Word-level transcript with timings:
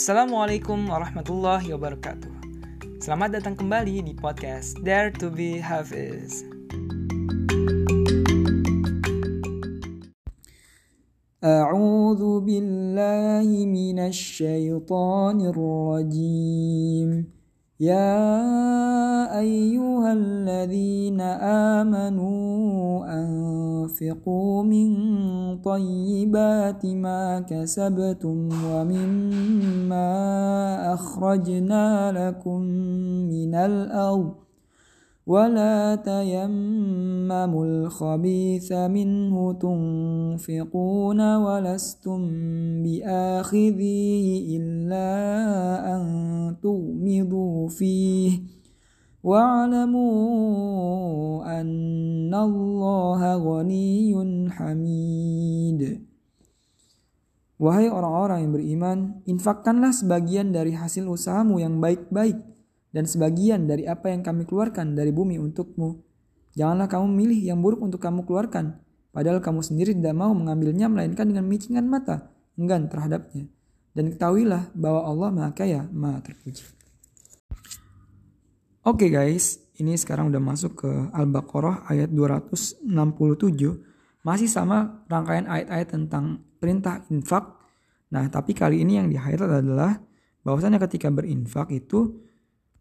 Assalamualaikum 0.00 0.88
warahmatullahi 0.88 1.76
wabarakatuh. 1.76 2.32
Selamat 3.04 3.36
datang 3.36 3.52
kembali 3.52 4.00
di 4.00 4.16
podcast 4.16 4.80
Dare 4.80 5.12
to 5.12 5.28
be 5.28 5.60
Hafiz. 5.60 6.48
أعوذ 11.46 12.42
بالله 12.42 13.46
من 13.70 13.98
الشيطان 14.02 15.36
الرجيم 15.52 17.10
يا 17.81 19.39
أيها 19.39 20.13
الذين 20.13 21.21
آمنوا 21.81 23.05
أنفقوا 23.09 24.63
من 24.63 24.89
طيبات 25.57 26.85
ما 26.85 27.39
كسبتم 27.39 28.49
ومما 28.65 30.13
أخرجنا 30.93 32.11
لكم 32.11 32.61
من 33.33 33.55
الأرض 33.55 34.41
ولا 35.27 35.95
تيمموا 35.95 37.65
الخبيث 37.65 38.71
منه 38.71 39.53
تنفقون 39.53 41.35
ولستم 41.35 42.21
بآخذيه 42.83 44.57
إلا 44.57 45.09
واعلموا 49.26 50.14
أن 51.42 52.30
الله 52.30 53.20
غني 53.36 54.14
حميد 54.54 55.82
Wahai 57.56 57.88
orang-orang 57.88 58.44
yang 58.44 58.52
beriman, 58.52 58.98
infakkanlah 59.24 59.88
sebagian 59.88 60.52
dari 60.52 60.76
hasil 60.76 61.08
usahamu 61.08 61.56
yang 61.56 61.80
baik-baik 61.80 62.36
dan 62.92 63.08
sebagian 63.08 63.64
dari 63.64 63.88
apa 63.88 64.12
yang 64.12 64.20
kami 64.20 64.44
keluarkan 64.44 64.92
dari 64.92 65.08
bumi 65.08 65.40
untukmu. 65.40 66.04
Janganlah 66.52 66.84
kamu 66.84 67.08
milih 67.16 67.40
yang 67.48 67.64
buruk 67.64 67.80
untuk 67.80 67.96
kamu 67.96 68.28
keluarkan, 68.28 68.76
padahal 69.08 69.40
kamu 69.40 69.64
sendiri 69.64 69.96
tidak 69.96 70.12
mau 70.12 70.36
mengambilnya 70.36 70.92
melainkan 70.92 71.32
dengan 71.32 71.48
micingan 71.48 71.88
mata, 71.88 72.28
enggan 72.60 72.92
terhadapnya. 72.92 73.48
Dan 73.96 74.12
ketahuilah 74.12 74.76
bahwa 74.76 75.08
Allah 75.08 75.28
Maha 75.32 75.52
Kaya, 75.56 75.88
Maha 75.88 76.28
Terpuji. 76.28 76.60
Oke 78.81 79.05
okay 79.05 79.09
guys, 79.13 79.61
ini 79.77 79.93
sekarang 79.93 80.33
udah 80.33 80.41
masuk 80.41 80.81
ke 80.81 80.89
Al-Baqarah 81.13 81.85
ayat 81.85 82.09
267. 82.09 82.81
Masih 84.25 84.49
sama 84.49 85.05
rangkaian 85.05 85.45
ayat-ayat 85.45 85.85
tentang 85.93 86.41
perintah 86.57 87.05
infak. 87.13 87.61
Nah, 88.09 88.25
tapi 88.33 88.57
kali 88.57 88.81
ini 88.81 88.97
yang 88.97 89.05
di 89.05 89.21
highlight 89.21 89.61
adalah 89.61 90.01
bahwasannya 90.41 90.81
ketika 90.81 91.13
berinfak 91.13 91.69
itu 91.69 92.25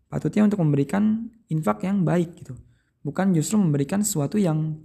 patutnya 0.08 0.48
untuk 0.48 0.64
memberikan 0.64 1.28
infak 1.52 1.84
yang 1.84 2.00
baik 2.00 2.32
gitu. 2.32 2.56
Bukan 3.04 3.36
justru 3.36 3.60
memberikan 3.60 4.00
sesuatu 4.00 4.40
yang 4.40 4.80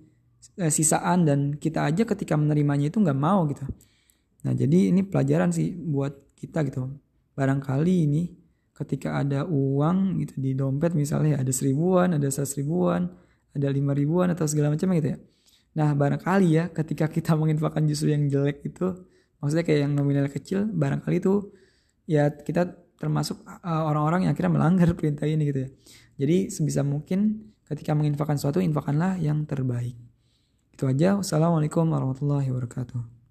eh, 0.59 0.67
sisaan 0.67 1.23
dan 1.23 1.55
kita 1.55 1.95
aja 1.95 2.03
ketika 2.03 2.35
menerimanya 2.35 2.91
itu 2.91 2.99
nggak 2.99 3.15
mau 3.15 3.47
gitu. 3.47 3.63
Nah, 4.43 4.51
jadi 4.51 4.91
ini 4.91 4.99
pelajaran 5.07 5.55
sih 5.55 5.71
buat 5.71 6.35
kita 6.35 6.67
gitu. 6.67 6.91
Barangkali 7.39 8.03
ini 8.03 8.44
ketika 8.75 9.23
ada 9.23 9.47
uang 9.47 10.19
gitu 10.19 10.35
di 10.43 10.51
dompet 10.51 10.91
misalnya 10.91 11.39
ada 11.39 11.51
seribuan, 11.55 12.11
ada 12.19 12.27
seratus 12.27 12.59
ribuan, 12.59 13.07
ada 13.55 13.67
lima 13.71 13.95
ribuan 13.95 14.27
atau 14.35 14.43
segala 14.45 14.75
macam 14.75 14.91
gitu 14.91 15.15
ya. 15.15 15.17
Nah 15.79 15.95
barangkali 15.95 16.47
ya 16.51 16.63
ketika 16.75 17.07
kita 17.07 17.35
menginfakkan 17.39 17.87
justru 17.87 18.11
yang 18.11 18.27
jelek 18.27 18.67
itu, 18.67 18.91
maksudnya 19.39 19.63
kayak 19.63 19.79
yang 19.87 19.93
nominal 19.95 20.27
kecil, 20.27 20.67
barangkali 20.67 21.23
itu 21.23 21.55
ya 22.05 22.27
kita 22.29 22.85
termasuk 22.99 23.43
uh, 23.43 23.83
orang-orang 23.87 24.27
yang 24.27 24.31
akhirnya 24.35 24.53
melanggar 24.59 24.91
perintah 24.99 25.23
ini 25.23 25.47
gitu 25.47 25.59
ya. 25.65 25.69
Jadi 26.15 26.51
sebisa 26.51 26.83
mungkin 26.83 27.51
ketika 27.67 27.95
menginfakkan 27.95 28.35
sesuatu, 28.39 28.59
infakkanlah 28.59 29.19
yang 29.19 29.43
terbaik. 29.47 29.95
Itu 30.75 30.87
aja. 30.91 31.15
Wassalamualaikum 31.19 31.87
warahmatullahi 31.87 32.51
wabarakatuh. 32.51 33.14